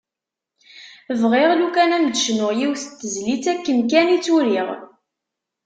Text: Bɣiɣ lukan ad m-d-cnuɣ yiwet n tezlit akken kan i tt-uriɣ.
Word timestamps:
Bɣiɣ 1.21 1.51
lukan 1.55 1.95
ad 1.95 2.01
m-d-cnuɣ 2.03 2.51
yiwet 2.59 2.83
n 2.89 2.93
tezlit 2.99 3.45
akken 3.53 3.77
kan 3.91 4.13
i 4.15 4.17
tt-uriɣ. 4.19 4.67